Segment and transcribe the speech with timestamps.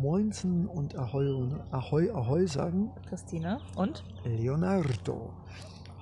[0.00, 2.90] Moinsen und Ahoi, Ahoi, Ahoi sagen.
[3.08, 4.04] Christine und?
[4.24, 5.32] Leonardo.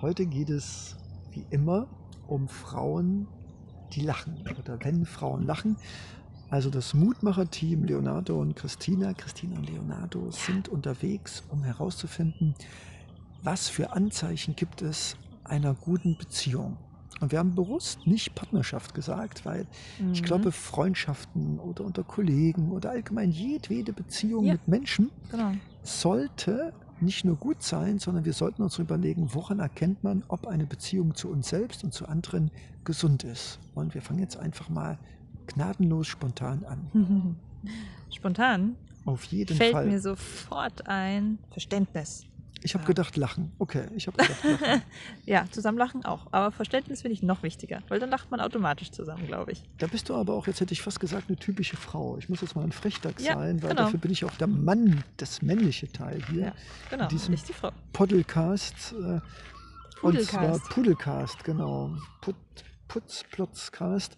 [0.03, 0.97] Heute geht es
[1.31, 1.89] wie immer
[2.27, 3.27] um Frauen,
[3.93, 5.77] die lachen oder wenn Frauen lachen.
[6.51, 12.55] Also das Mutmacher-Team Leonardo und Christina, Christina und Leonardo sind unterwegs, um herauszufinden,
[13.43, 16.77] was für Anzeichen gibt es einer guten Beziehung.
[17.21, 19.67] Und wir haben bewusst nicht Partnerschaft gesagt, weil
[19.99, 20.13] mhm.
[20.13, 24.53] ich glaube, Freundschaften oder unter Kollegen oder allgemein jedwede Beziehung ja.
[24.53, 25.53] mit Menschen genau.
[25.83, 30.67] sollte nicht nur gut sein, sondern wir sollten uns überlegen, woran erkennt man, ob eine
[30.67, 32.51] Beziehung zu uns selbst und zu anderen
[32.85, 33.59] gesund ist.
[33.75, 34.99] Und wir fangen jetzt einfach mal
[35.47, 37.37] gnadenlos spontan an.
[38.11, 38.77] Spontan?
[39.05, 39.83] Auf jeden Fällt Fall.
[39.83, 42.27] Fällt mir sofort ein Verständnis.
[42.63, 42.89] Ich habe ja.
[42.89, 43.53] gedacht, lachen.
[43.59, 44.83] Okay, ich habe gedacht, lachen.
[45.27, 46.27] ja, zusammen lachen auch.
[46.33, 49.63] Aber Verständnis finde ich noch wichtiger, weil dann lacht man automatisch zusammen, glaube ich.
[49.79, 52.17] Da bist du aber auch, jetzt hätte ich fast gesagt, eine typische Frau.
[52.19, 53.83] Ich muss jetzt mal ein Frechdachs ja, sein, weil genau.
[53.83, 56.47] dafür bin ich auch der Mann, das männliche Teil hier.
[56.47, 56.53] Ja,
[56.91, 57.71] genau, nicht die Frau.
[57.93, 58.95] Podcast.
[58.95, 59.21] Äh,
[60.01, 60.03] Pudelcast.
[60.03, 61.97] Und zwar Pudelcast, genau.
[62.21, 62.37] Put,
[62.89, 64.17] Putzplotzcast.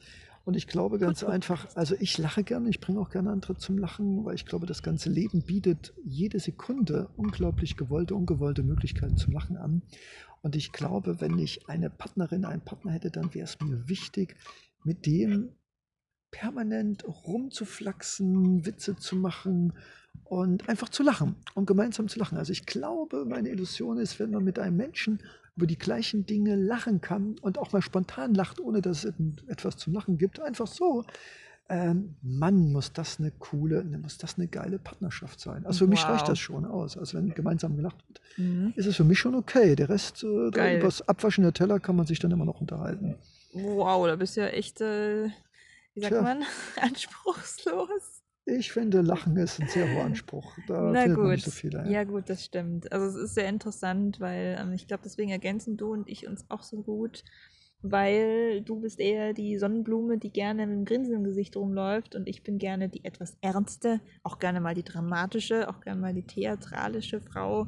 [0.48, 3.76] Und ich glaube ganz einfach, also ich lache gerne, ich bringe auch gerne andere zum
[3.76, 9.34] Lachen, weil ich glaube, das ganze Leben bietet jede Sekunde unglaublich gewollte, ungewollte Möglichkeiten zum
[9.34, 9.82] Lachen an.
[10.40, 14.36] Und ich glaube, wenn ich eine Partnerin, einen Partner hätte, dann wäre es mir wichtig,
[14.84, 15.50] mit dem
[16.30, 19.74] permanent rumzuflaxen, Witze zu machen
[20.24, 22.38] und einfach zu lachen und gemeinsam zu lachen.
[22.38, 25.20] Also ich glaube, meine Illusion ist, wenn man mit einem Menschen
[25.58, 29.12] über die gleichen Dinge lachen kann und auch mal spontan lacht, ohne dass es
[29.48, 30.38] etwas zum Lachen gibt.
[30.40, 31.04] Einfach so.
[31.68, 35.66] Ähm, Mann, muss das eine coole, muss das eine geile Partnerschaft sein.
[35.66, 35.90] Also für wow.
[35.90, 36.96] mich reicht das schon aus.
[36.96, 38.72] Also wenn gemeinsam gelacht wird, mhm.
[38.76, 39.74] ist es für mich schon okay.
[39.74, 43.16] Der Rest, äh, über das Abwaschen der Teller kann man sich dann immer noch unterhalten.
[43.52, 45.28] Wow, da bist du ja echt, äh,
[45.94, 46.22] wie sagt Tja.
[46.22, 46.44] man,
[46.80, 48.17] anspruchslos.
[48.50, 50.56] Ich finde, Lachen ist ein sehr hoher Anspruch.
[50.66, 51.32] Da Na gut.
[51.32, 51.90] nicht so viel ein.
[51.90, 52.90] Ja, gut, das stimmt.
[52.90, 56.46] Also es ist sehr interessant, weil ähm, ich glaube, deswegen ergänzen du und ich uns
[56.48, 57.24] auch so gut,
[57.82, 62.26] weil du bist eher die Sonnenblume, die gerne mit einem Grinsen im Gesicht rumläuft und
[62.26, 66.26] ich bin gerne die etwas ernste, auch gerne mal die dramatische, auch gerne mal die
[66.26, 67.66] theatralische Frau,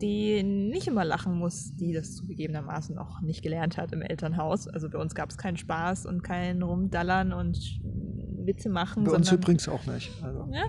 [0.00, 4.68] die nicht immer lachen muss, die das zugegebenermaßen auch nicht gelernt hat im Elternhaus.
[4.68, 7.58] Also bei uns gab es keinen Spaß und kein Rumdallern und
[8.48, 9.04] Witze machen.
[9.04, 10.10] Bei uns übrigens auch nicht.
[10.22, 10.48] Also.
[10.52, 10.64] Ja,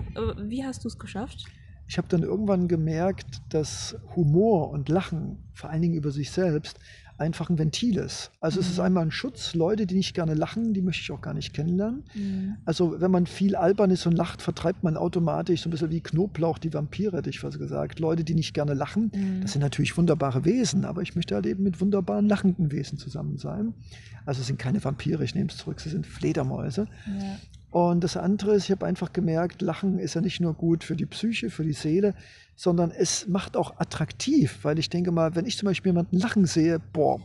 [0.48, 1.46] wie hast du es geschafft?
[1.88, 6.78] Ich habe dann irgendwann gemerkt, dass Humor und Lachen, vor allen Dingen über sich selbst,
[7.20, 8.32] einfach ein Ventil ist.
[8.40, 8.60] Also mhm.
[8.62, 8.84] es ist mhm.
[8.84, 9.54] einmal ein Schutz.
[9.54, 12.04] Leute, die nicht gerne lachen, die möchte ich auch gar nicht kennenlernen.
[12.14, 12.56] Mhm.
[12.64, 16.00] Also wenn man viel albern ist und lacht, vertreibt man automatisch so ein bisschen wie
[16.00, 18.00] Knoblauch die Vampire, hätte ich fast gesagt.
[18.00, 19.42] Leute, die nicht gerne lachen, mhm.
[19.42, 23.36] das sind natürlich wunderbare Wesen, aber ich möchte halt eben mit wunderbaren lachenden Wesen zusammen
[23.36, 23.74] sein.
[24.24, 26.86] Also es sind keine Vampire, ich nehme es zurück, sie sind Fledermäuse.
[27.06, 27.36] Ja.
[27.70, 30.96] Und das andere ist, ich habe einfach gemerkt, Lachen ist ja nicht nur gut für
[30.96, 32.14] die Psyche, für die Seele,
[32.56, 36.46] sondern es macht auch attraktiv, weil ich denke mal, wenn ich zum Beispiel jemanden lachen
[36.46, 37.20] sehe, boah,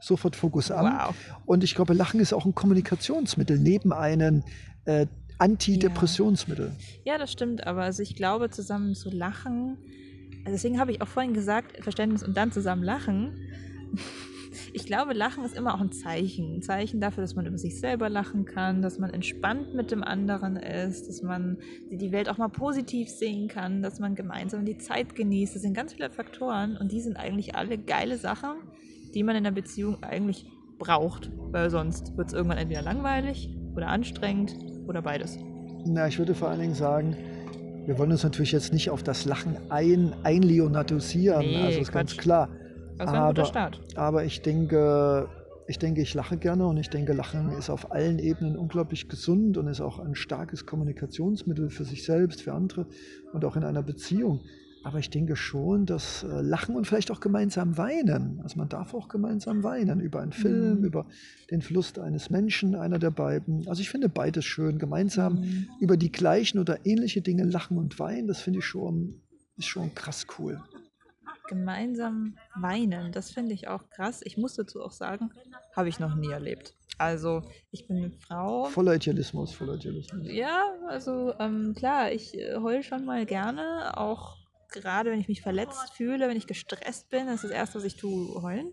[0.00, 0.86] sofort Fokus an.
[0.86, 1.14] Wow.
[1.46, 4.42] Und ich glaube, Lachen ist auch ein Kommunikationsmittel neben einem
[4.86, 5.06] äh,
[5.38, 6.72] Antidepressionsmittel.
[7.04, 7.12] Ja.
[7.12, 9.76] ja, das stimmt, aber also ich glaube, zusammen zu lachen,
[10.44, 13.32] also deswegen habe ich auch vorhin gesagt, Verständnis und dann zusammen lachen
[14.72, 16.56] ich glaube, Lachen ist immer auch ein Zeichen.
[16.56, 20.02] Ein Zeichen dafür, dass man über sich selber lachen kann, dass man entspannt mit dem
[20.02, 21.58] anderen ist, dass man
[21.90, 25.54] die Welt auch mal positiv sehen kann, dass man gemeinsam die Zeit genießt.
[25.54, 28.56] Das sind ganz viele Faktoren und die sind eigentlich alle geile Sachen,
[29.14, 30.46] die man in einer Beziehung eigentlich
[30.78, 35.38] braucht, weil sonst wird es irgendwann entweder langweilig oder anstrengend oder beides.
[35.86, 37.16] Na, ich würde vor allen Dingen sagen,
[37.86, 41.94] wir wollen uns natürlich jetzt nicht auf das Lachen ein, einleonatisieren, nee, also ist Quatsch.
[41.94, 42.48] ganz klar.
[42.98, 43.80] Wäre ein guter Start.
[43.96, 45.28] Aber ich denke,
[45.66, 49.56] ich denke, ich lache gerne und ich denke, Lachen ist auf allen Ebenen unglaublich gesund
[49.56, 52.86] und ist auch ein starkes Kommunikationsmittel für sich selbst, für andere
[53.32, 54.40] und auch in einer Beziehung.
[54.82, 58.92] Aber ich denke schon, dass äh, Lachen und vielleicht auch gemeinsam weinen, also man darf
[58.92, 60.84] auch gemeinsam weinen über einen Film, mhm.
[60.84, 61.06] über
[61.50, 63.66] den Verlust eines Menschen, einer der beiden.
[63.66, 65.68] Also ich finde beides schön, gemeinsam mhm.
[65.80, 69.22] über die gleichen oder ähnliche Dinge lachen und weinen, das finde ich schon,
[69.56, 70.60] ist schon krass cool
[71.48, 73.12] gemeinsam weinen.
[73.12, 74.20] Das finde ich auch krass.
[74.24, 75.30] Ich muss dazu auch sagen,
[75.74, 76.74] habe ich noch nie erlebt.
[76.98, 78.64] Also ich bin eine Frau.
[78.66, 80.26] Voller Idealismus, voller Idealismus.
[80.30, 84.36] Ja, also ähm, klar, ich äh, heule schon mal gerne, auch
[84.70, 87.84] gerade wenn ich mich verletzt fühle, wenn ich gestresst bin, das ist das Erste, was
[87.84, 88.72] ich tue, heulen.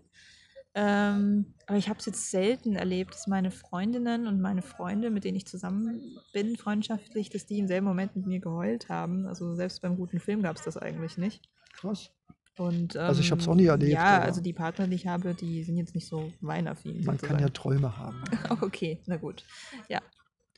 [0.74, 5.24] Ähm, aber ich habe es jetzt selten erlebt, dass meine Freundinnen und meine Freunde, mit
[5.24, 9.26] denen ich zusammen bin, freundschaftlich, dass die im selben Moment mit mir geheult haben.
[9.26, 11.50] Also selbst beim guten Film gab es das eigentlich nicht.
[11.74, 12.10] Krass.
[12.58, 13.92] Und, ähm, also ich habe es auch nie erlebt.
[13.92, 17.02] Ja, also die Partner, die ich habe, die sind jetzt nicht so weinaffin.
[17.04, 18.22] Man kann ja Träume haben.
[18.60, 19.44] okay, na gut.
[19.88, 20.00] Ja.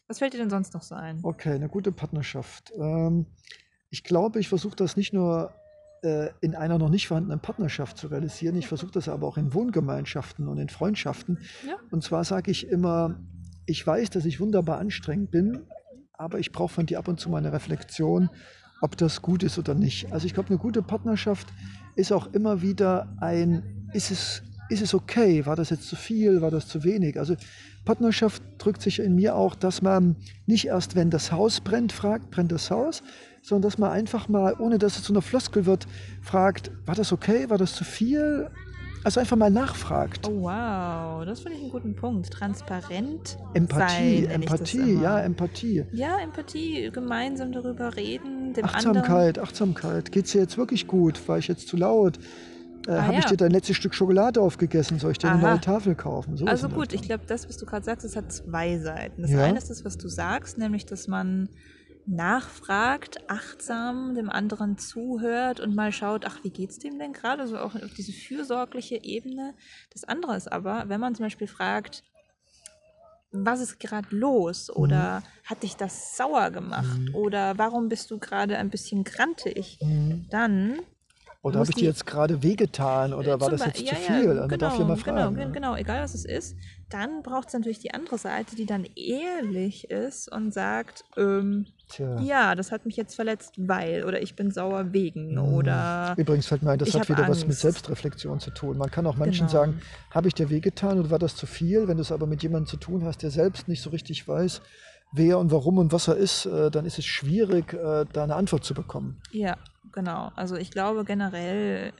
[0.08, 1.20] Was fällt dir denn sonst noch so ein?
[1.23, 2.73] Okay, eine gute Partnerschaft.
[2.76, 3.26] Ähm,
[3.91, 5.52] ich glaube, ich versuche das nicht nur
[6.02, 9.55] äh, in einer noch nicht vorhandenen Partnerschaft zu realisieren, ich versuche das aber auch in
[9.55, 11.38] Wohngemeinschaften und in Freundschaften.
[11.67, 11.76] Ja.
[11.90, 13.19] Und zwar sage ich immer,
[13.67, 15.62] ich weiß, dass ich wunderbar anstrengend bin,
[16.12, 18.29] aber ich brauche von dir ab und zu mal eine Reflexion,
[18.85, 20.13] ob das gut ist oder nicht.
[20.13, 21.49] Also ich glaube, eine gute Partnerschaft
[21.97, 23.63] ist auch immer wieder ein,
[23.95, 25.47] ist es, ist es okay?
[25.47, 26.43] War das jetzt zu viel?
[26.43, 27.19] War das zu wenig?
[27.19, 27.35] Also
[27.87, 32.31] Partnerschaft drückt sich in mir auch, dass man nicht erst, wenn das Haus brennt, fragt,
[32.31, 33.03] brennt das Haus,
[33.41, 35.87] sondern dass man einfach mal, ohne dass es zu einer Floskel wird,
[36.21, 37.49] fragt, war das okay?
[37.49, 38.51] War das zu viel?
[39.05, 40.27] Also einfach mal nachfragt.
[40.27, 42.31] Oh wow, das finde ich einen guten Punkt.
[42.33, 45.85] Transparent Empathie, sein, ich Empathie, ja, Empathie.
[45.93, 48.97] Ja, Empathie, gemeinsam darüber reden, dem anderen.
[48.99, 50.11] Achtsamkeit, Achtsamkeit.
[50.11, 51.29] Geht's dir jetzt wirklich gut?
[51.29, 52.19] War ich jetzt zu laut?
[52.87, 53.31] Äh, Ah, Habe ich ja.
[53.31, 54.99] dir dein letztes Stück Schokolade aufgegessen?
[54.99, 55.50] Soll ich dir eine Aha.
[55.53, 56.37] neue Tafel kaufen?
[56.37, 59.23] So Also gut, ich glaube, das, was du gerade sagst, das hat zwei Seiten.
[59.23, 59.43] Das Ja.
[59.45, 61.49] eine ist das, was du sagst, nämlich, dass man
[62.06, 67.47] nachfragt, achtsam dem anderen zuhört und mal schaut, ach, wie geht's dem denn gerade?
[67.47, 69.55] So auch auf diese fürsorgliche Ebene.
[69.93, 72.03] Das andere ist aber, wenn man zum Beispiel fragt,
[73.33, 74.71] was ist gerade los?
[74.71, 77.01] Oder hat dich das sauer gemacht?
[77.01, 77.15] Mhm.
[77.15, 79.79] Oder warum bist du gerade ein bisschen grantig?
[79.81, 80.27] Mhm.
[80.31, 80.79] Dann
[81.44, 83.94] Oder muss habe ich dir die- jetzt gerade wehgetan oder war Zum das jetzt ja,
[83.94, 84.31] zu ja, viel?
[84.31, 85.35] Also man darf ja mal genau, fragen.
[85.37, 85.52] Genau, ne?
[85.52, 86.56] genau, egal was es ist.
[86.88, 91.67] Dann braucht es natürlich die andere Seite, die dann ehrlich ist und sagt, ähm,
[92.19, 95.38] ja, das hat mich jetzt verletzt, weil oder ich bin sauer wegen Mhm.
[95.55, 97.61] oder Übrigens fällt mir ein, das hat wieder was mit Angst.
[97.61, 98.79] Selbstreflexion zu tun.
[98.79, 99.52] Man kann auch Menschen Genau.
[99.61, 99.81] sagen,
[100.11, 101.87] habe ich dir wehgetan oder war das zu viel?
[101.88, 104.62] Wenn du es aber mit jemandem zu tun hast, der selbst nicht so richtig weiß,
[105.12, 108.35] wer und warum und was er ist, äh, dann ist es schwierig, äh, da eine
[108.35, 109.20] Antwort zu bekommen.
[109.31, 109.56] ja,
[109.94, 110.31] genau.
[110.37, 111.93] Also ich glaube generell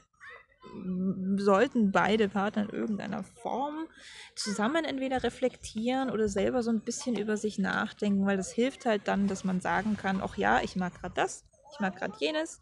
[1.37, 3.87] sollten beide Partner in irgendeiner Form
[4.35, 9.07] zusammen entweder reflektieren oder selber so ein bisschen über sich nachdenken, weil das hilft halt
[9.07, 12.59] dann, dass man sagen kann, ach ja, ich mag gerade das, ich mag gerade jenes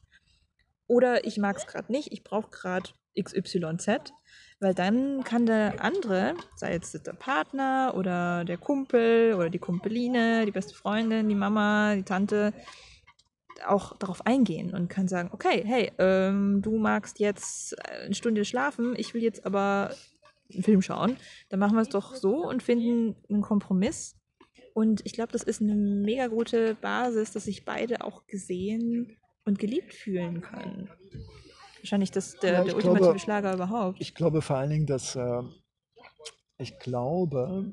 [0.87, 2.89] oder ich mag es gerade nicht, ich brauche gerade
[3.19, 4.13] XYZ,
[4.59, 10.45] weil dann kann der andere, sei jetzt der Partner oder der Kumpel oder die Kumpeline,
[10.45, 12.53] die beste Freundin, die Mama, die Tante,
[13.67, 18.45] auch darauf eingehen und kann sagen, okay, hey, ähm, du magst jetzt äh, eine Stunde
[18.45, 19.93] schlafen, ich will jetzt aber
[20.53, 21.17] einen Film schauen,
[21.49, 24.15] dann machen wir es doch so und finden einen Kompromiss.
[24.73, 29.59] Und ich glaube, das ist eine mega gute Basis, dass sich beide auch gesehen und
[29.59, 30.89] geliebt fühlen können.
[31.79, 34.01] Wahrscheinlich das der, Ja, der ultimative glaube- Schlager überhaupt.
[34.01, 35.41] Ich glaube vor allen Dingen, dass äh,
[36.57, 37.71] ich glaube,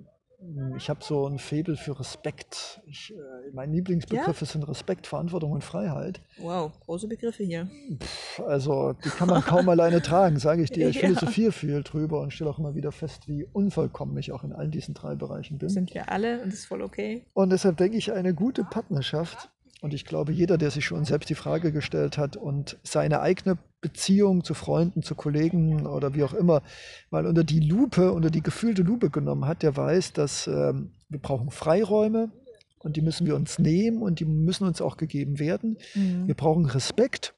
[0.76, 2.80] ich habe so ein Faible für Respekt.
[2.86, 6.20] Ich, äh, mein Lieblingsbegriff sind Respekt, Verantwortung und Freiheit.
[6.38, 7.68] Wow, große Begriffe hier.
[8.02, 10.88] Pff, Also die kann man kaum alleine tragen, sage ich dir.
[10.88, 11.08] Ich Ja.
[11.08, 14.68] philosophiere viel drüber und stelle auch immer wieder fest, wie unvollkommen ich auch in all
[14.68, 15.68] diesen drei Bereichen bin.
[15.68, 17.26] Sind wir alle und das ist voll okay.
[17.34, 21.30] Und deshalb denke ich, eine gute Partnerschaft, und ich glaube, jeder, der sich schon selbst
[21.30, 26.34] die Frage gestellt hat und seine eigene Beziehung zu Freunden, zu Kollegen oder wie auch
[26.34, 26.62] immer
[27.10, 31.18] mal unter die Lupe, unter die gefühlte Lupe genommen hat, der weiß, dass ähm, wir
[31.18, 32.30] brauchen Freiräume
[32.78, 35.78] und die müssen wir uns nehmen und die müssen uns auch gegeben werden.
[35.94, 36.26] Mhm.
[36.26, 37.34] Wir brauchen Respekt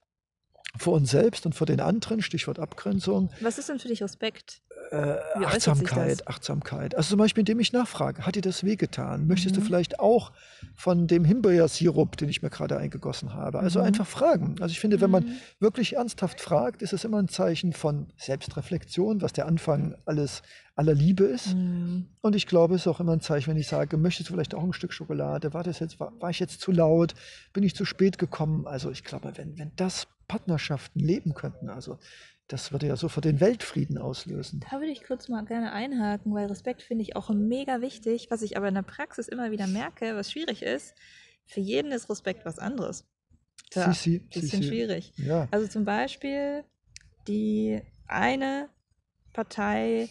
[0.76, 3.30] vor uns selbst und vor den anderen, Stichwort Abgrenzung.
[3.40, 4.62] Was ist denn für dich Respekt?
[4.92, 5.44] Äh?
[5.44, 6.94] Achtsamkeit, Achtsamkeit.
[6.94, 9.26] Also zum Beispiel, indem ich nachfrage, hat dir das wehgetan?
[9.26, 9.64] Möchtest du Mhm.
[9.64, 10.32] vielleicht auch
[10.74, 13.60] von dem Himbeersirup, den ich mir gerade eingegossen habe?
[13.60, 13.86] Also Mhm.
[13.86, 14.56] einfach fragen.
[14.60, 15.32] Also ich finde, wenn man Mhm.
[15.61, 20.42] wirklich ernsthaft fragt, ist es immer ein Zeichen von Selbstreflexion, was der Anfang alles
[20.75, 21.54] aller Liebe ist.
[21.54, 22.08] Mhm.
[22.20, 24.54] Und ich glaube, es ist auch immer ein Zeichen, wenn ich sage, möchtest du vielleicht
[24.54, 25.54] auch ein Stück Schokolade?
[25.54, 27.14] War das jetzt, war, war ich jetzt zu laut?
[27.52, 28.66] Bin ich zu spät gekommen?
[28.66, 31.99] Also ich glaube, wenn, wenn das Partnerschaften leben könnten, also
[32.49, 34.64] das würde ja sofort den Weltfrieden auslösen.
[34.70, 38.26] Da würde ich kurz mal gerne einhaken, weil Respekt finde ich auch mega wichtig.
[38.30, 40.94] Was ich aber in der Praxis immer wieder merke, was schwierig ist,
[41.46, 43.06] für jeden ist Respekt was anderes.
[43.70, 44.64] Tja, Sisi, bisschen Sisi.
[44.64, 45.12] schwierig.
[45.16, 46.64] Ja, Also zum Beispiel,
[47.26, 48.68] die eine
[49.32, 50.08] Partei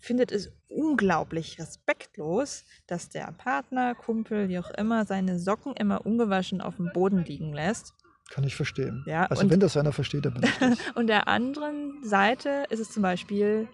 [0.00, 6.60] findet es unglaublich respektlos, dass der Partner, Kumpel, wie auch immer, seine Socken immer ungewaschen
[6.60, 7.94] auf dem Boden liegen lässt.
[8.30, 9.02] Kann ich verstehen.
[9.06, 10.78] Ja, also und- wenn das einer versteht, dann bin ich das.
[10.94, 13.68] Und der anderen Seite ist es zum Beispiel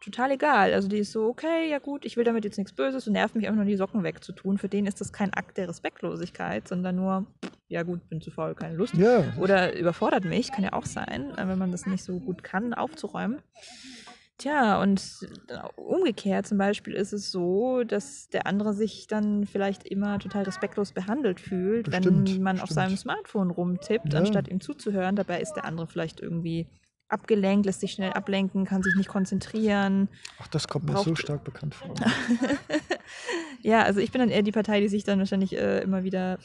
[0.00, 0.72] total egal.
[0.72, 3.34] Also die ist so, okay, ja gut, ich will damit jetzt nichts Böses und nervt
[3.34, 4.58] mich einfach nur die Socken wegzutun.
[4.58, 7.26] Für den ist das kein Akt der Respektlosigkeit, sondern nur,
[7.68, 8.94] ja gut, bin zu faul, keine Lust.
[8.94, 12.44] Ja, Oder überfordert mich, kann ja auch sein, äh, wenn man das nicht so gut
[12.44, 13.38] kann, aufzuräumen.
[14.38, 15.02] Tja, und
[15.48, 20.42] äh, umgekehrt zum Beispiel ist es so, dass der andere sich dann vielleicht immer total
[20.42, 22.74] respektlos behandelt fühlt, Bestimmt, wenn man auf bestimmt.
[22.74, 24.18] seinem Smartphone rumtippt, Ja.
[24.20, 25.16] anstatt ihm zuzuhören.
[25.16, 26.66] Dabei ist der andere vielleicht irgendwie
[27.08, 30.08] abgelenkt, lässt sich schnell ablenken, kann sich nicht konzentrieren.
[30.40, 31.94] ach, das kommt mir so stark bekannt vor.
[33.62, 36.38] Ja, also ich bin dann eher die Partei, die sich dann wahrscheinlich äh, immer wieder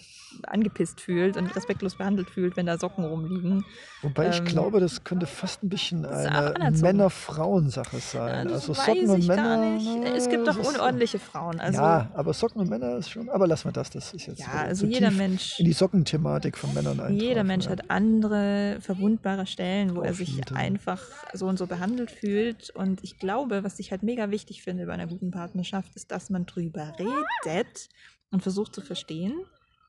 [0.47, 3.63] angepisst fühlt und respektlos behandelt fühlt, wenn da Socken rumliegen.
[4.01, 6.71] Wobei ich Ähm, glaube, das könnte fast ein bisschen eine.
[6.71, 8.47] Männer-Frauen-Sache Ja, sein.
[8.47, 9.43] das also Socken und ich Männer.
[9.43, 9.87] gar nicht.
[10.15, 11.59] Es gibt doch unordentliche Frauen.
[11.59, 13.29] Also, ja, aber Socken und Männer ist schon.
[13.29, 13.89] Aber lassen wir das.
[13.91, 15.59] Das ist jetzt ja, also jeder Mensch.
[15.59, 17.71] in die Sockenthematik von Männern eintauchen, Jeder Mensch ja.
[17.71, 20.55] hat andere verwundbare Stellen, wo er Auf sich jeden.
[20.55, 21.01] einfach
[21.33, 22.69] so und so behandelt fühlt.
[22.71, 26.29] Und ich glaube, was ich halt mega wichtig finde bei einer guten Partnerschaft, ist, dass
[26.29, 27.89] man drüber redet
[28.31, 29.33] und versucht zu verstehen,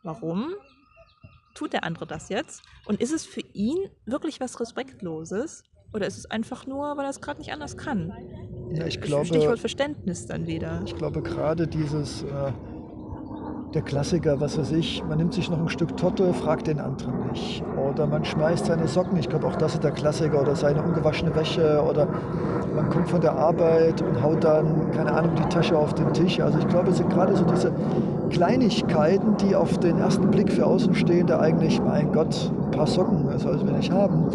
[0.02, 0.54] warum
[1.54, 2.62] tut der andere das jetzt?
[2.86, 5.62] Und ist es für ihn wirklich was Respektloses?
[5.92, 8.12] Oder ist es einfach nur, weil er es gerade nicht anders kann?
[8.72, 10.82] Ja, ich glaube, Stichwort Verständnis dann wieder.
[10.86, 12.52] ich glaube gerade dieses, äh,
[13.74, 17.14] der Klassiker, was weiß ich, man nimmt sich noch ein Stück Torte, fragt den anderen
[17.30, 17.62] nicht.
[17.90, 21.34] Oder man schmeißt seine Socken, ich glaube auch das ist der Klassiker, oder seine ungewaschene
[21.34, 22.06] Wäsche, oder
[22.74, 26.40] man kommt von der Arbeit und haut dann, keine Ahnung, die Tasche auf den Tisch.
[26.40, 27.72] Also ich glaube, es sind gerade so diese
[28.30, 33.66] Kleinigkeiten, die auf den ersten Blick für Außenstehende eigentlich, mein Gott, paar Socken, das sollten
[33.66, 34.26] wir nicht haben.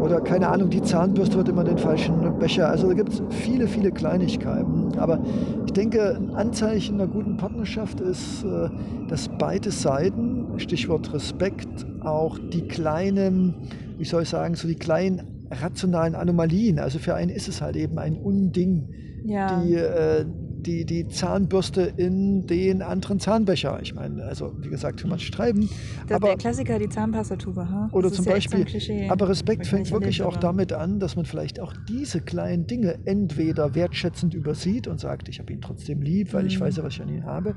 [0.00, 2.68] Oder keine Ahnung, die Zahnbürste hat immer den falschen Becher.
[2.70, 4.98] Also da gibt es viele, viele Kleinigkeiten.
[4.98, 5.20] Aber
[5.66, 8.68] ich denke, ein Anzeichen einer guten Partnerschaft ist, äh,
[9.08, 13.54] dass beide Seiten, Stichwort Respekt, auch die kleinen,
[13.98, 17.76] wie soll ich sagen, so die kleinen rationalen Anomalien, also für einen ist es halt
[17.76, 18.88] eben ein Unding,
[19.24, 19.60] Ja.
[19.60, 20.24] die, äh,
[20.60, 23.78] die, die Zahnbürste in den anderen Zahnbecher.
[23.82, 25.68] Ich meine, also wie gesagt, kann man streiten.
[26.08, 27.88] Der, aber der Klassiker, die Zahnpastatube, ha?
[27.92, 29.08] Oder Das zum so Beispiel, Klischee.
[29.08, 32.98] aber Respekt ich fängt wirklich auch damit an, dass man vielleicht auch diese kleinen Dinge
[33.06, 36.64] entweder wertschätzend übersieht und sagt, ich habe ihn trotzdem lieb, weil ich Mhm.
[36.64, 37.54] weiß ja, was ich an ihn habe.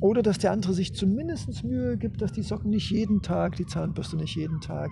[0.00, 3.66] Oder dass der andere sich zumindest Mühe gibt, dass die Socken nicht jeden Tag, die
[3.66, 4.90] Zahnbürste nicht jeden Tag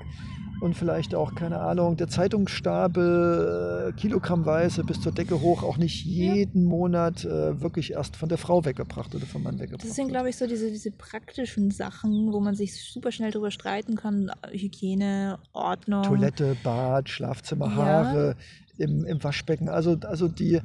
[0.60, 6.04] und vielleicht auch, keine Ahnung, der Zeitungsstapel äh, kilogrammweise bis zur Decke hoch auch nicht
[6.04, 6.34] Ja.
[6.34, 10.08] jeden Monat äh, wirklich erst von der Frau weggebracht oder vom Mann weggebracht Das sind,
[10.08, 14.30] glaube ich, so diese, diese praktischen Sachen, wo man sich super schnell drüber streiten kann.
[14.50, 16.02] Hygiene, Ordnung.
[16.02, 17.74] Toilette, Bad, Schlafzimmer, Ja.
[17.76, 18.36] Haare
[18.78, 19.68] im, im Waschbecken.
[19.68, 20.60] Also, also die,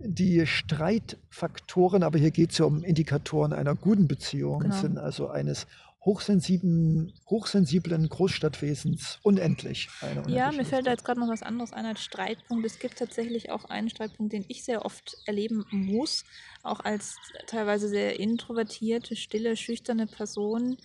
[0.00, 4.74] die Streitfaktoren, aber hier geht es ja um Indikatoren einer guten Beziehung, Genau.
[4.74, 5.66] sind also eines
[6.02, 9.88] hochsensiblen, hochsensiblen Großstadtwesens unendlich.
[10.00, 12.64] Eine Ja, mir fällt da jetzt gerade noch was anderes ein als Streitpunkt.
[12.64, 16.24] Es gibt tatsächlich auch einen Streitpunkt, den ich sehr oft erleben muss,
[16.62, 17.16] auch als
[17.46, 20.78] teilweise sehr introvertierte, stille, schüchterne Person.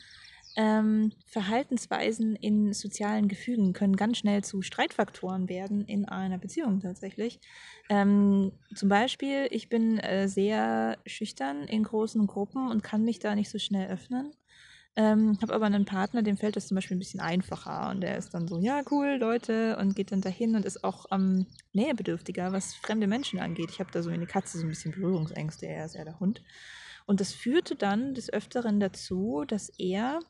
[0.57, 7.41] Ähm, Verhaltensweisen in sozialen Gefügen können ganz schnell zu Streitfaktoren werden in einer Beziehung tatsächlich.
[7.89, 13.35] Ähm, zum Beispiel, ich bin äh, sehr schüchtern in großen Gruppen und kann mich da
[13.35, 14.31] nicht so schnell öffnen.
[14.97, 18.17] Ähm, habe aber einen Partner, dem fällt das zum Beispiel ein bisschen einfacher und der
[18.17, 22.53] ist dann so, ja, cool, Leute, und geht dann dahin und ist auch ähm, näherbedürftiger,
[22.53, 23.71] was fremde Menschen angeht.
[23.71, 26.41] Ich habe da so eine Katze so ein bisschen Berührungsängste, er ist eher der Hund.
[27.05, 30.21] Und das führte dann des Öfteren dazu, dass er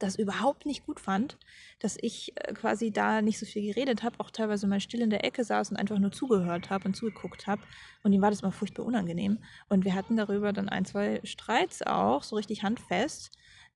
[0.00, 1.36] das überhaupt nicht gut fand,
[1.78, 5.10] dass ich äh, quasi da nicht so viel geredet habe, auch teilweise mal still in
[5.10, 7.62] der Ecke saß und einfach nur zugehört habe und zugeguckt habe.
[8.02, 9.38] Und ihm war das mal furchtbar unangenehm.
[9.68, 13.30] Und wir hatten darüber dann ein, zwei Streits auch, so richtig handfest,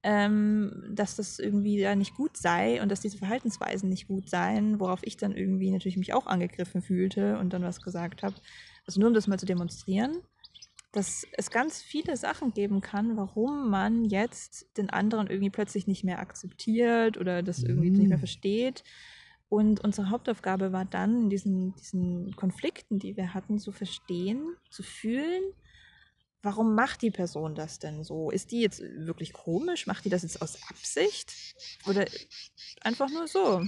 [0.05, 4.79] ähm, dass das irgendwie da nicht gut sei und dass diese Verhaltensweisen nicht gut seien,
[4.79, 8.37] worauf ich dann irgendwie natürlich mich auch angegriffen fühlte und dann was gesagt habe.
[8.87, 10.19] Also nur um das mal zu demonstrieren,
[10.93, 16.05] dass es ganz viele Sachen geben kann, warum man jetzt den anderen irgendwie plötzlich nicht
[16.05, 18.21] mehr akzeptiert oder das irgendwie nicht mehr Mhm.
[18.21, 18.85] versteht.
[19.49, 24.83] Und unsere Hauptaufgabe war dann, in diesen, diesen Konflikten, die wir hatten, zu verstehen, zu
[24.83, 25.43] fühlen,
[26.45, 28.31] warum macht die Person das denn so?
[28.31, 29.87] Ist die jetzt wirklich komisch?
[29.87, 31.33] Macht die das jetzt aus Absicht?
[31.89, 32.05] Oder
[32.83, 33.67] einfach nur so?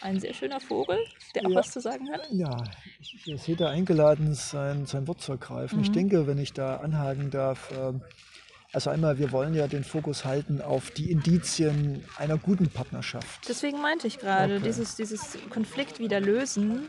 [0.00, 0.98] Ein sehr schöner Vogel,
[1.34, 1.56] der auch Ja.
[1.56, 2.22] was zu sagen hat.
[2.32, 5.80] Ja, ich, ich sehe da eingeladen, sein, sein Wort zu ergreifen.
[5.80, 5.94] Ich Mhm.
[5.94, 8.00] denke, wenn ich da anhaken darf, ähm,
[8.72, 13.48] also einmal, wir wollen ja den Fokus halten auf die Indizien einer guten Partnerschaft.
[13.48, 14.64] Deswegen meinte ich gerade, Okay.
[14.66, 16.88] dieses, dieses Konflikt wieder lösen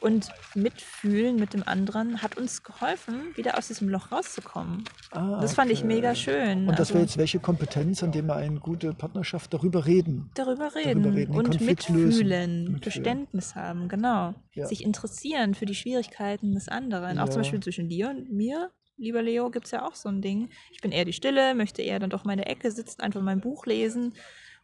[0.00, 4.84] und mitfühlen mit dem anderen hat uns geholfen, wieder aus diesem Loch rauszukommen.
[5.12, 6.68] Ah, Das fand ich mega schön.
[6.68, 10.30] Und das wäre Also, jetzt welche Kompetenz, an dem wir eine gute Partnerschaft darüber reden?
[10.34, 12.78] darüber reden, reden, den und mitfühlen, Mitfühlen.
[12.82, 14.34] Verständnis haben, genau.
[14.52, 14.66] Ja.
[14.66, 17.18] Sich interessieren für die Schwierigkeiten des anderen.
[17.18, 17.42] Auch zum Ja.
[17.42, 20.48] Beispiel zwischen dir und mir, lieber Leo, gibt es ja auch so ein Ding.
[20.72, 23.20] Ich bin eher die Stille, möchte eher dann doch mal in der Ecke sitzen, einfach
[23.22, 24.14] mein Buch lesen.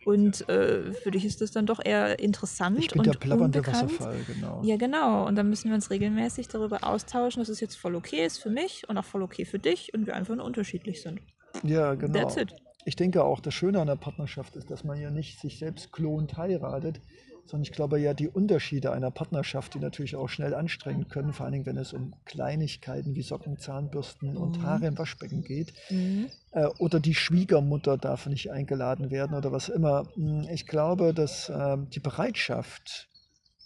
[0.04, 3.60] Und äh, für dich ist das dann doch eher interessant Ich bin und der plappernde
[3.60, 4.00] unbekannt.
[4.00, 4.60] Wasserfall, genau.
[4.64, 5.26] Ja, genau.
[5.26, 8.50] Und dann müssen wir uns regelmäßig darüber austauschen, dass es jetzt voll okay ist für
[8.50, 11.20] mich und auch voll okay für dich und wir einfach nur unterschiedlich sind.
[11.62, 12.18] Ja, genau.
[12.18, 12.54] That's it.
[12.84, 15.92] ich denke auch, das Schöne an der Partnerschaft ist, dass man ja nicht sich selbst
[15.92, 17.00] klont heiratet,
[17.46, 21.44] sondern ich glaube ja die Unterschiede einer Partnerschaft, die natürlich auch schnell anstrengend können, vor
[21.44, 24.62] allen Dingen, wenn es um Kleinigkeiten wie Socken, Zahnbürsten und Mhm.
[24.62, 26.30] Haare im Waschbecken geht, Mhm.
[26.52, 30.08] äh, oder die Schwiegermutter darf nicht eingeladen werden oder was immer.
[30.14, 33.08] Hm, Ich glaube, dass ähm, die Bereitschaft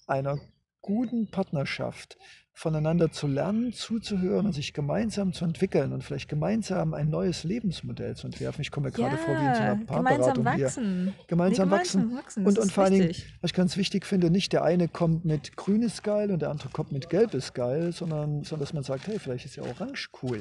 [0.07, 0.39] einer
[0.87, 2.17] guten Partnerschaft
[2.59, 8.17] voneinander zu lernen, zuzuhören und sich gemeinsam zu entwickeln und vielleicht gemeinsam ein neues Lebensmodell
[8.17, 8.63] zu entwerfen.
[8.63, 10.65] Ich komme mir gerade vor wie in so Ja, einer gemeinsam Paarberatung hier.
[10.65, 11.15] wachsen.
[11.27, 12.01] Gemeinsam Nee, wachsen.
[12.01, 12.47] gemeinsam wachsen.
[12.47, 13.09] Und, und vor allen Dingen,
[13.43, 16.49] was ich ganz wichtig finde, nicht der eine kommt mit grün ist geil und der
[16.49, 19.63] andere kommt mit gelb ist geil, sondern, sondern dass man sagt, hey, vielleicht ist ja
[19.63, 20.41] orange cool.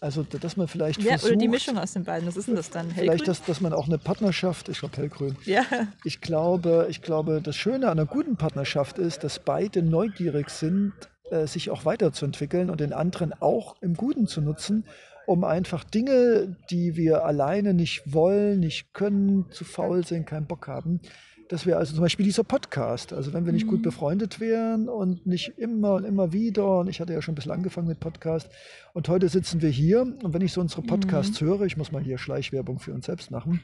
[0.00, 2.26] Also, dass man vielleicht Ja, versucht, oder die Mischung aus den beiden.
[2.26, 2.86] Was ist denn das dann?
[2.90, 3.26] vielleicht, Hellgrün?
[3.26, 5.62] dass, dass man auch eine Partnerschaft, ich glaube hellgrün, ja.
[6.04, 10.94] ich glaube, ich glaube, das Schöne an einer guten Partnerschaft ist, dass beide neugierig sind,
[11.30, 14.84] äh, sich auch weiterzuentwickeln und den anderen auch im Guten zu nutzen,
[15.26, 20.66] um einfach Dinge, die wir alleine nicht wollen, nicht können, zu faul sind, keinen Bock
[20.66, 21.00] haben,
[21.50, 23.82] dass wir also zum Beispiel dieser Podcast, also wenn wir nicht gut Mhm.
[23.82, 27.50] befreundet wären und nicht immer und immer wieder, und ich hatte ja schon ein bisschen
[27.50, 28.48] angefangen mit Podcast,
[28.92, 32.02] und heute sitzen wir hier und wenn ich so unsere Podcasts höre, ich muss mal
[32.02, 33.60] hier Schleichwerbung für uns selbst machen,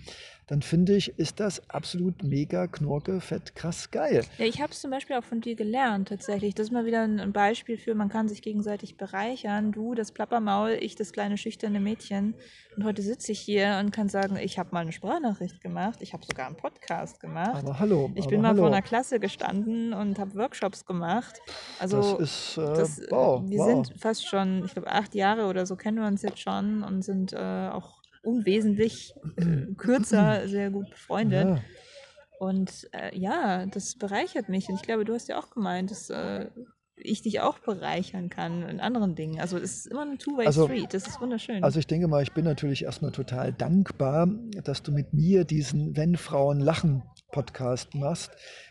[0.48, 4.24] dann finde ich, ist das absolut mega, knorke, fett, krass geil.
[4.38, 6.54] Ja, ich habe es zum Beispiel auch von dir gelernt, tatsächlich.
[6.54, 9.72] Das ist mal wieder ein Beispiel für, man kann sich gegenseitig bereichern.
[9.72, 12.34] Du, das Plappermaul, ich, das kleine schüchterne Mädchen.
[12.76, 16.12] Und heute sitze ich hier und kann sagen, ich habe mal eine Sprachnachricht gemacht, ich
[16.12, 17.64] habe sogar einen Podcast gemacht.
[17.64, 18.12] Aber hallo.
[18.14, 18.58] Ich aber bin mal hallo.
[18.58, 21.40] vor einer Klasse gestanden und habe Workshops gemacht.
[21.80, 23.66] Also das ist, äh, das, wow, wir wow.
[23.66, 27.02] sind fast schon, ich glaube, acht Jahre oder so kennen wir uns jetzt schon und
[27.02, 31.46] sind äh, auch unwesentlich äh, kürzer sehr gut befreundet.
[31.46, 31.60] Ja.
[32.38, 34.68] Und äh, ja, das bereichert mich.
[34.68, 36.50] Und ich glaube, du hast ja auch gemeint, dass äh,
[36.96, 39.40] ich dich auch bereichern kann in anderen Dingen.
[39.40, 40.92] Also es ist immer eine Two-Way Also- Street.
[40.92, 41.62] Das ist wunderschön.
[41.62, 44.28] Also ich denke mal, ich bin natürlich erstmal total dankbar,
[44.64, 47.02] dass du mit mir diesen Wenn Frauen lachen
[47.32, 48.30] Podcast machst,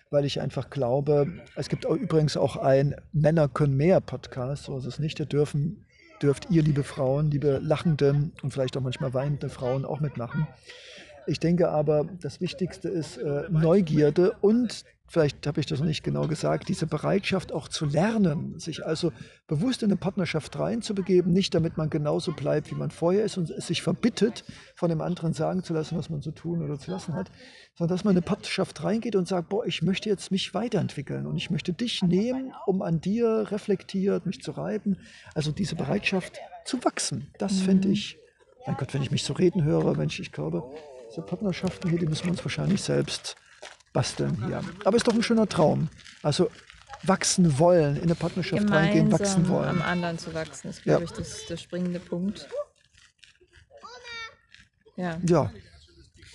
[0.10, 4.78] weil ich einfach glaube, es gibt auch übrigens auch ein Männer können mehr Podcast, so
[4.78, 5.85] ist es nicht, da dürfen
[6.22, 10.48] dürft ihr, liebe Frauen, liebe lachende und vielleicht auch manchmal weinende Frauen auch mitmachen.
[11.28, 16.04] Ich denke aber, das Wichtigste ist äh, Neugierde und, vielleicht habe ich das noch nicht
[16.04, 19.12] genau gesagt, diese Bereitschaft auch zu lernen, sich also
[19.48, 23.50] bewusst in eine Partnerschaft reinzubegeben, nicht damit man genauso bleibt, wie man vorher ist und
[23.50, 24.44] es sich verbittet,
[24.76, 27.32] von dem anderen sagen zu lassen, was man zu tun oder zu lassen hat,
[27.76, 31.28] sondern dass man in eine Partnerschaft reingeht und sagt, boah, ich möchte jetzt mich weiterentwickeln
[31.28, 34.98] und ich möchte dich nehmen, um an dir reflektiert mich zu reiben.
[35.34, 38.18] Also diese Bereitschaft zu wachsen, das finde ich,
[38.66, 40.64] mein Gott, wenn ich mich so reden höre, Mensch, ich glaube,
[41.16, 43.36] diese Partnerschaften hier, die müssen wir uns wahrscheinlich selbst
[43.94, 44.62] basteln hier.
[44.84, 45.88] Aber ist doch ein schöner Traum.
[46.22, 46.50] Also
[47.04, 49.70] wachsen wollen, in eine Partnerschaft reingehen, wachsen Gemeinsam wollen.
[49.70, 50.98] am anderen zu wachsen, ist, Ja.
[50.98, 52.48] glaube ich, das, der springende Punkt.
[54.98, 55.18] Ja.
[55.28, 55.52] Ja,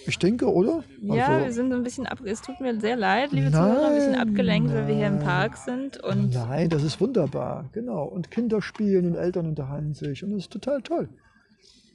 [0.06, 0.84] ich denke, oder?
[1.02, 2.20] Ja, Also- wir sind ein bisschen ab.
[2.24, 5.16] Es tut mir sehr leid, liebe Zuhörer, ein bisschen Nein, abgelenkt, weil wir hier im
[5.16, 5.24] nein.
[5.24, 5.98] Park sind.
[6.02, 8.04] Und Nein, das ist wunderbar, genau.
[8.04, 11.08] Und Kinder spielen und Eltern unterhalten sich und das ist total toll.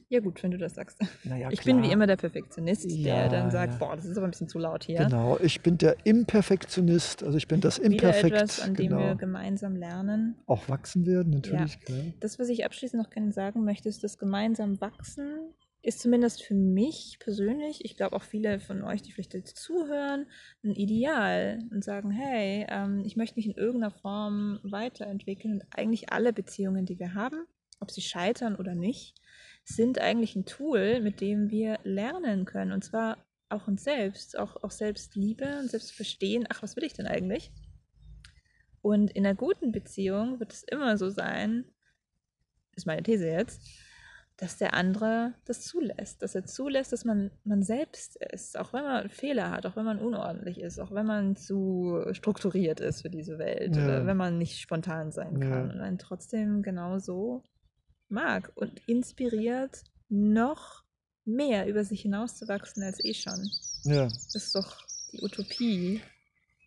[0.08, 0.98] Ja, gut, wenn du das sagst.
[1.24, 3.78] Naja, ich bin wie immer der Perfektionist, Ja, der dann sagt, ja.
[3.78, 4.98] boah, das ist aber ein bisschen zu laut hier.
[4.98, 8.36] Genau, ich bin der Imperfektionist, also ich bin das Wieder Imperfekt.
[8.36, 9.16] etwas, an dem wir genau.
[9.16, 10.36] gemeinsam lernen.
[10.46, 11.80] Auch wachsen werden, natürlich.
[11.80, 11.98] klar.
[12.20, 15.54] Das, was ich abschließend noch gerne sagen möchte, ist, das gemeinsam wachsen
[15.86, 20.26] ist zumindest für mich persönlich, ich glaube auch viele von euch, die vielleicht jetzt zuhören,
[20.64, 25.54] ein Ideal und sagen, hey, ähm, ich möchte mich in irgendeiner Form weiterentwickeln.
[25.54, 27.46] Und eigentlich alle Beziehungen, die wir haben,
[27.78, 29.14] ob sie scheitern oder nicht,
[29.68, 32.72] sind eigentlich ein Tool, mit dem wir lernen können.
[32.72, 36.46] Und zwar auch uns selbst, auch, auch Selbstliebe und Selbstverstehen.
[36.48, 37.52] Ach, was will ich denn eigentlich?
[38.80, 41.64] Und in einer guten Beziehung wird es immer so sein,
[42.76, 43.60] ist meine These jetzt,
[44.36, 48.84] dass der andere das zulässt, dass er zulässt, dass man man selbst ist, auch wenn
[48.84, 53.10] man Fehler hat, auch wenn man unordentlich ist, auch wenn man zu strukturiert ist für
[53.10, 53.82] diese Welt Ja.
[53.84, 55.48] oder wenn man nicht spontan sein Ja.
[55.48, 57.42] kann und einen trotzdem genauso
[58.08, 60.82] mag und inspiriert, noch
[61.24, 63.50] mehr über sich hinauszuwachsen als eh schon.
[63.84, 64.04] Ja.
[64.04, 66.00] Das ist doch die Utopie.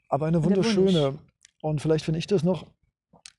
[0.09, 1.19] Aber eine Und der wunderschöne.
[1.61, 2.67] Und vielleicht, wenn ich das noch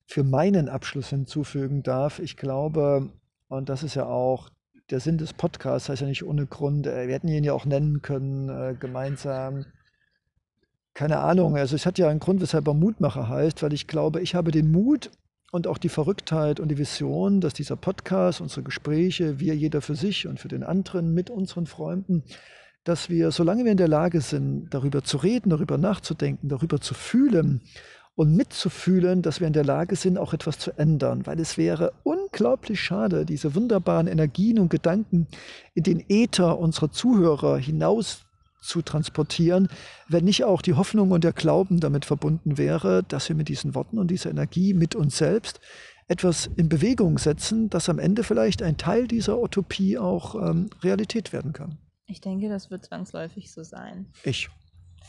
[0.06, 3.10] für meinen Abschluss hinzufügen darf, ich glaube,
[3.48, 4.50] und das ist ja auch
[4.90, 7.64] der Sinn des Podcasts, heißt ja nicht ohne Grund, äh, wir hätten ihn ja auch
[7.64, 9.66] nennen können, äh, gemeinsam.
[10.94, 14.20] Keine Ahnung, also es hat ja einen Grund, weshalb er Mutmacher heißt, weil ich glaube,
[14.20, 15.10] ich habe den Mut
[15.50, 19.96] und auch die Verrücktheit und die Vision, dass dieser Podcast, unsere Gespräche, wir jeder für
[19.96, 22.22] sich und für den anderen mit unseren Freunden,
[22.84, 26.94] dass wir, solange wir in der Lage sind, darüber zu reden, darüber nachzudenken, darüber zu
[26.94, 27.60] fühlen
[28.14, 31.26] und mitzufühlen, dass wir in der Lage sind, auch etwas zu ändern.
[31.26, 35.26] Weil es wäre unglaublich schade, diese wunderbaren Energien und Gedanken
[35.74, 38.24] in den Äther unserer Zuhörer hinaus
[38.60, 39.68] zu transportieren,
[40.08, 43.74] wenn nicht auch die Hoffnung und der Glauben damit verbunden wäre, dass wir mit diesen
[43.74, 45.60] Worten und dieser Energie mit uns selbst
[46.08, 51.32] etwas in Bewegung setzen, dass am Ende vielleicht ein Teil dieser Utopie auch ähm, Realität
[51.32, 51.78] werden kann.
[52.06, 54.06] Ich denke, das wird zwangsläufig so sein.
[54.24, 54.50] Ich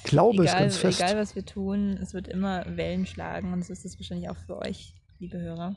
[0.03, 1.01] glaube egal, es ganz fest.
[1.01, 4.37] Egal, was wir tun, es wird immer Wellen schlagen und so ist es wahrscheinlich auch
[4.37, 5.75] für euch, liebe Hörer.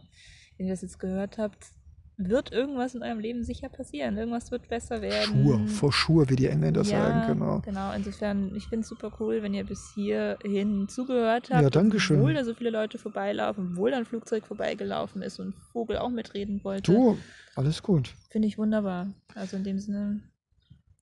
[0.58, 1.68] Wenn ihr das jetzt gehört habt,
[2.16, 4.16] wird irgendwas in eurem Leben sicher passieren.
[4.16, 5.44] Irgendwas wird besser werden.
[5.44, 7.60] Schur, vor Schur, wie die Engländer ja, sagen, genau.
[7.60, 11.62] Genau, insofern, ich finde es super cool, wenn ihr bis hierhin zugehört habt.
[11.62, 12.18] Ja, danke schön.
[12.20, 15.98] Obwohl da so viele Leute vorbeilaufen, obwohl da ein Flugzeug vorbeigelaufen ist und ein Vogel
[15.98, 16.92] auch mitreden wollte.
[16.92, 17.18] Du,
[17.56, 18.14] alles gut.
[18.30, 19.08] Finde ich wunderbar.
[19.34, 20.20] Also in dem Sinne,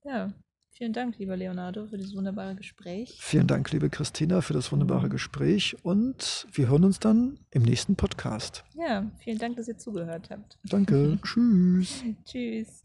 [0.05, 0.33] ja,
[0.73, 3.17] vielen Dank, lieber Leonardo, für dieses wunderbare Gespräch.
[3.21, 7.97] Vielen Dank, liebe Christina, für das wunderbare Gespräch und wir hören uns dann im nächsten
[7.97, 8.65] Podcast.
[8.75, 10.59] Ja, vielen Dank, dass ihr zugehört habt.
[10.65, 11.19] Danke.
[11.25, 12.03] Tschüss.
[12.25, 12.85] Tschüss.